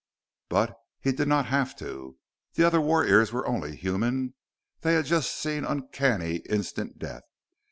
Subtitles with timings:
[0.49, 2.17] But he did not have to.
[2.55, 4.33] The other warriors were only human.
[4.79, 7.21] They had just seen uncanny, instant death.